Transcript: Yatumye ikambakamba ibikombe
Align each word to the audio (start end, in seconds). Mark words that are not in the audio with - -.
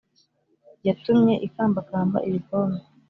Yatumye 0.87 1.33
ikambakamba 1.47 2.17
ibikombe 2.27 2.81